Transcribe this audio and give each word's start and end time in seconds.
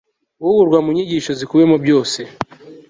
guhugurwa 0.39 0.77
mu 0.83 0.89
nyigisho 0.95 1.31
zikubiyemo 1.39 1.77
byose 1.85 2.19